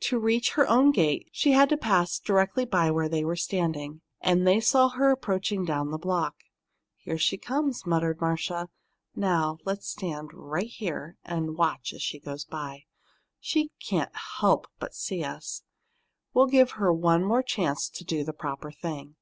[0.00, 4.02] To reach her own gate, she had to pass directly by where they were standing,
[4.20, 6.34] and they saw her approaching down the block.
[6.98, 8.68] "Here she comes," muttered Marcia.
[9.16, 12.84] "Now, let's stand right here and watch her as she goes by.
[13.40, 15.62] She can't help but see us.
[16.34, 19.16] We'll give her one more chance to do the proper thing."